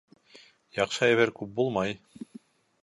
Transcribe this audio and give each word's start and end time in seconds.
Яҡшы 0.79 1.05
әйбер 1.09 1.35
күп 1.41 1.55
булмай. 1.61 1.97